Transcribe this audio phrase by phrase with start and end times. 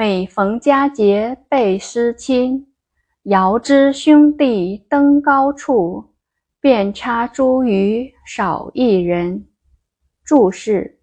[0.00, 2.72] 每逢佳节倍思亲，
[3.24, 6.14] 遥知兄弟登高处，
[6.58, 9.46] 遍插茱萸少一人。
[10.24, 11.02] 注释：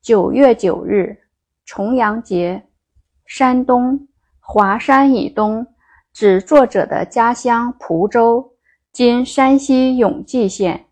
[0.00, 1.18] 九月九日，
[1.64, 2.66] 重阳节，
[3.24, 4.08] 山东
[4.40, 5.64] 华山以东，
[6.12, 8.54] 指作者的家乡蒲州，
[8.90, 10.86] 今山西永济县。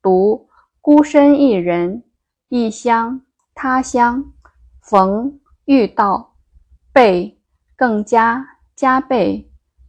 [0.00, 0.48] 独
[0.80, 2.04] 孤身一人，
[2.48, 3.20] 异乡
[3.54, 4.32] 他乡，
[4.80, 6.35] 逢遇到。
[6.96, 7.36] 倍
[7.76, 8.42] 更加
[8.74, 9.46] 加倍，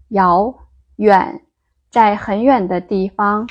[0.10, 0.54] 遥
[0.98, 1.42] 远
[1.90, 3.48] 在很远的地方。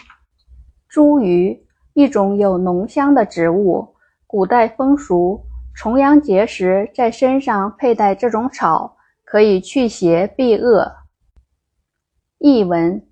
[0.92, 1.58] 茱萸
[1.94, 3.94] 一种有浓香的植物，
[4.26, 5.42] 古代风俗，
[5.74, 10.92] 重阳节时在身上佩戴这种草，可以驱邪避恶。
[12.36, 13.02] 译文：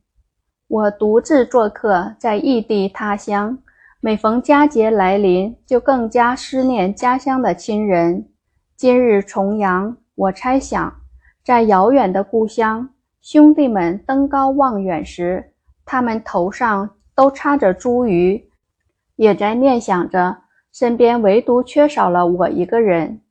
[0.68, 3.56] 我独自做客在异地他乡，
[3.98, 8.28] 每逢佳节来临，就更加思念家乡的亲人。
[8.77, 9.96] 今日重阳。
[10.16, 11.00] 我猜想，
[11.44, 12.88] 在遥远的故乡，
[13.20, 15.52] 兄弟们登高望远时，
[15.84, 18.44] 他们头上都插着茱萸，
[19.16, 20.36] 也在念想着
[20.72, 23.22] 身边唯独缺少了我一个人。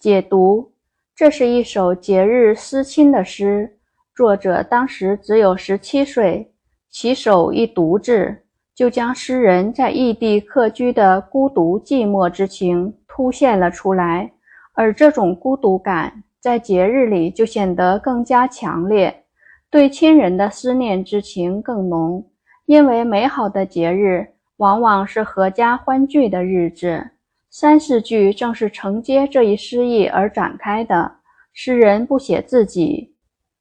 [0.00, 0.72] 解读：
[1.14, 3.78] 这是一首节日思亲的诗，
[4.12, 6.52] 作者当时只有十七岁，
[6.90, 8.42] 起手一独字，
[8.74, 14.32] 就将诗人在异地客居的孤独寂寞之情凸显了出来。
[14.78, 19.24] 而这种孤独感在节日里就显得更加强烈，
[19.68, 22.24] 对亲人的思念之情更浓。
[22.64, 24.24] 因为美好的节日
[24.58, 27.10] 往往是阖家欢聚的日子。
[27.50, 31.10] 三四句正是承接这一诗意而展开的。
[31.52, 33.12] 诗人不写自己，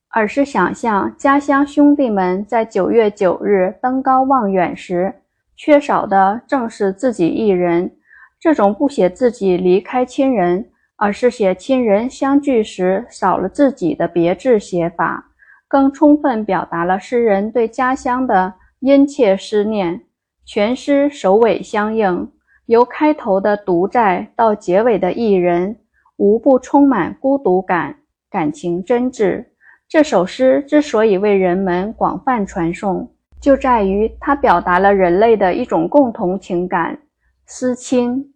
[0.09, 5.15] 而是想象家乡兄弟们在九月九日登高望远时，
[5.55, 7.91] 缺少的正是自己一人。
[8.39, 10.69] 这种不写自己离开亲人。
[10.97, 15.23] 而是写亲人相聚时少了自己的别致写法，
[15.67, 20.01] 更充分表达了诗人对家乡的殷切思念。
[20.43, 22.31] 全诗首尾相应，
[22.65, 25.77] 由开头的独在到结尾的一人，
[26.15, 27.97] 无不充满孤独感，
[28.29, 29.45] 感情真挚。
[29.87, 36.97] 这首诗之所以为人们广泛传颂，就在于它表达了人类的一种共同情感——
[37.45, 38.33] 思亲。